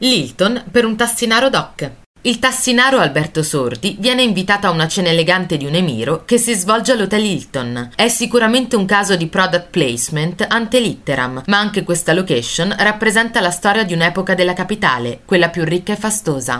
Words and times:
L'Hilton 0.00 0.62
per 0.70 0.84
un 0.84 0.94
tassinaro 0.94 1.50
doc. 1.50 1.90
Il 2.22 2.38
tassinaro 2.38 2.98
Alberto 2.98 3.42
Sordi 3.42 3.96
viene 3.98 4.22
invitato 4.22 4.66
a 4.66 4.70
una 4.70 4.86
cena 4.86 5.08
elegante 5.08 5.56
di 5.56 5.66
un 5.66 5.74
emiro 5.74 6.24
che 6.24 6.36
si 6.36 6.52
svolge 6.54 6.92
all'Hotel 6.92 7.24
Hilton. 7.24 7.90
È 7.94 8.08
sicuramente 8.08 8.76
un 8.76 8.86
caso 8.86 9.16
di 9.16 9.26
product 9.28 9.68
placement 9.70 10.44
ante 10.48 10.78
litteram, 10.80 11.42
ma 11.46 11.58
anche 11.58 11.84
questa 11.84 12.12
location 12.12 12.74
rappresenta 12.78 13.40
la 13.40 13.50
storia 13.50 13.84
di 13.84 13.92
un'epoca 13.92 14.34
della 14.34 14.52
capitale, 14.52 15.20
quella 15.24 15.48
più 15.48 15.64
ricca 15.64 15.92
e 15.92 15.96
fastosa. 15.96 16.56